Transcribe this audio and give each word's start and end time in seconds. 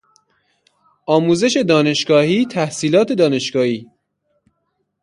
آموزش 1.07 1.57
دانشگاهی، 1.67 2.45
تحصیلات 2.45 3.11
دانشگاهی 3.13 3.89